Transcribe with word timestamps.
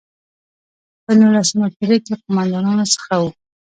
په 1.03 1.11
نولسمه 1.19 1.67
پېړۍ 1.77 1.97
کې 2.05 2.13
قوماندانانو 2.23 2.85
څخه 2.93 3.13
وو. 3.21 3.29